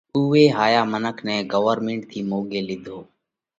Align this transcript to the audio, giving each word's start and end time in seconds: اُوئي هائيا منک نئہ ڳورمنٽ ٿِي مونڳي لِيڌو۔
اُوئي 0.15 0.45
هائيا 0.57 0.83
منک 0.91 1.17
نئہ 1.25 1.47
ڳورمنٽ 1.51 2.03
ٿِي 2.09 2.19
مونڳي 2.29 2.61
لِيڌو۔ 2.67 2.99